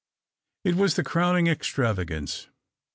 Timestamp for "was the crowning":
0.73-1.45